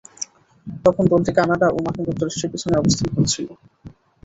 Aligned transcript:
তখন 0.67 1.03
দলটি 1.11 1.31
কানাডা 1.37 1.67
ও 1.69 1.85
মার্কিন 1.85 2.03
যুক্তরাষ্ট্রের 2.07 2.51
পিছনে 2.53 2.75
অবস্থান 2.77 3.07
করছিল। 3.15 3.47